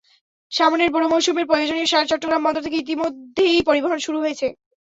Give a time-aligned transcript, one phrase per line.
[0.51, 4.47] সামনের বোরো মৌসুমের প্রয়োজনীয় সার চট্টগ্রাম বন্দর থেকে ইতিমধ্যেই পরিবহন শুরু হয়েছে।